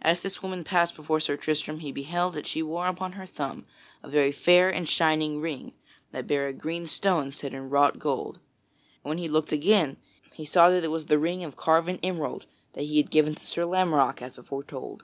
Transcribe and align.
As 0.00 0.20
this 0.20 0.44
woman 0.44 0.62
passed 0.62 0.94
before 0.94 1.18
Sir 1.18 1.36
Tristram, 1.36 1.80
he 1.80 1.90
beheld 1.90 2.34
that 2.34 2.46
she 2.46 2.62
wore 2.62 2.86
upon 2.86 3.10
her 3.14 3.26
thumb 3.26 3.66
a 4.00 4.08
very 4.08 4.30
fair 4.30 4.70
and 4.70 4.88
shining 4.88 5.40
ring, 5.40 5.72
that 6.12 6.28
bare 6.28 6.46
a 6.46 6.52
green 6.52 6.86
stone 6.86 7.32
set 7.32 7.52
in 7.52 7.68
wrought 7.68 7.98
gold. 7.98 8.36
And 9.02 9.08
when 9.10 9.18
he 9.18 9.28
looked 9.28 9.50
again 9.50 9.96
he 10.34 10.44
saw 10.44 10.68
it 10.70 10.86
was 10.88 11.06
that 11.06 11.18
ring 11.18 11.42
of 11.42 11.56
carven 11.56 11.98
emerald 12.04 12.46
that 12.74 12.84
he 12.84 12.98
had 12.98 13.10
given 13.10 13.34
to 13.34 13.42
Sir 13.44 13.64
Lamorack 13.64 14.22
as 14.22 14.38
aforetold. 14.38 15.02